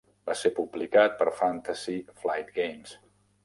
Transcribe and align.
Va 0.29 0.35
ser 0.39 0.51
publicat 0.59 1.13
per 1.21 1.29
Fantasy 1.41 2.01
Flight 2.25 2.53
Games. 2.61 2.99